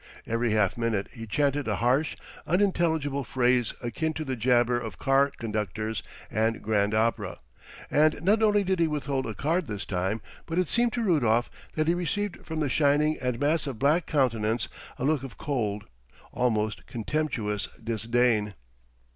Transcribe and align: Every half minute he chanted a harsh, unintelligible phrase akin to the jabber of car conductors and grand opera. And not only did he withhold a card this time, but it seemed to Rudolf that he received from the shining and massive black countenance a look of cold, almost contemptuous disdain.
Every 0.25 0.53
half 0.53 0.79
minute 0.79 1.09
he 1.13 1.27
chanted 1.27 1.67
a 1.67 1.75
harsh, 1.75 2.15
unintelligible 2.47 3.23
phrase 3.23 3.75
akin 3.83 4.13
to 4.13 4.25
the 4.25 4.35
jabber 4.35 4.79
of 4.79 4.97
car 4.97 5.29
conductors 5.37 6.01
and 6.31 6.59
grand 6.63 6.95
opera. 6.95 7.37
And 7.91 8.19
not 8.23 8.41
only 8.41 8.63
did 8.63 8.79
he 8.79 8.87
withhold 8.87 9.27
a 9.27 9.35
card 9.35 9.67
this 9.67 9.85
time, 9.85 10.19
but 10.47 10.57
it 10.57 10.69
seemed 10.69 10.93
to 10.93 11.03
Rudolf 11.03 11.51
that 11.75 11.87
he 11.87 11.93
received 11.93 12.43
from 12.43 12.61
the 12.61 12.67
shining 12.67 13.19
and 13.21 13.39
massive 13.39 13.77
black 13.77 14.07
countenance 14.07 14.67
a 14.97 15.05
look 15.05 15.21
of 15.21 15.37
cold, 15.37 15.85
almost 16.31 16.87
contemptuous 16.87 17.67
disdain. 17.83 18.55